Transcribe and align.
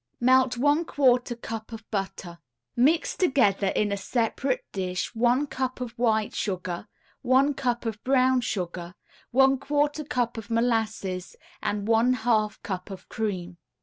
]Melt 0.19 0.57
one 0.57 0.83
quarter 0.83 1.35
cup 1.35 1.71
of 1.71 1.87
butter. 1.91 2.39
Mix 2.75 3.15
together 3.15 3.67
in 3.67 3.91
a 3.91 3.97
separate 3.97 4.65
dish 4.71 5.13
one 5.13 5.45
cup 5.45 5.79
of 5.79 5.91
white 5.91 6.33
sugar, 6.33 6.87
one 7.21 7.53
cup 7.53 7.85
of 7.85 8.03
brown 8.03 8.41
sugar, 8.41 8.95
one 9.29 9.59
quarter 9.59 10.03
cup 10.03 10.37
of 10.39 10.49
molasses 10.49 11.35
and 11.61 11.87
one 11.87 12.13
half 12.13 12.59
cup 12.63 12.89
of 12.89 13.07
cream. 13.09 13.57